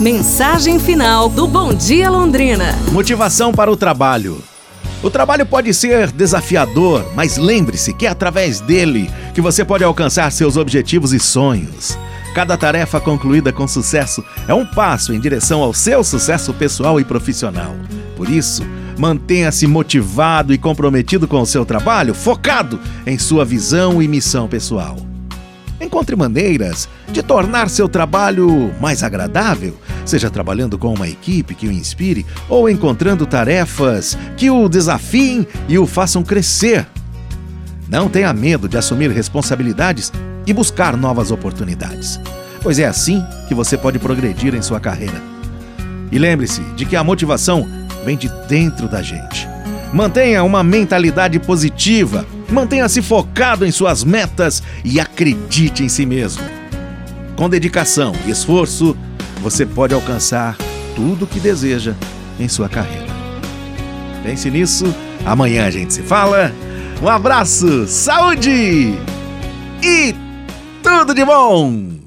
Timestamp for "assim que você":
42.84-43.76